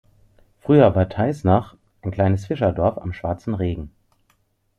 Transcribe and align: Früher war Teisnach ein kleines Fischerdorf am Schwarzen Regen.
Früher 0.61 0.95
war 0.95 1.09
Teisnach 1.09 1.75
ein 2.01 2.09
kleines 2.09 2.47
Fischerdorf 2.47 2.97
am 2.97 3.13
Schwarzen 3.13 3.53
Regen. 3.53 3.91